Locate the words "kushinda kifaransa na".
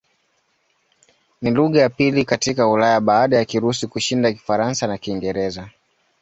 3.87-4.97